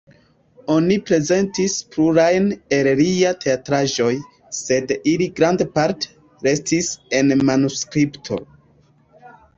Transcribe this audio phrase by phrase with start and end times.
[0.75, 4.09] Oni prezentis plurajn el liaj teatraĵoj,
[4.61, 8.41] sed ili grandparte restis en manuskripto.